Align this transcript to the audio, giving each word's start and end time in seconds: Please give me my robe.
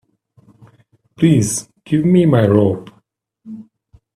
Please 1.15 1.69
give 1.85 2.05
me 2.05 2.25
my 2.25 2.47
robe. 2.47 2.91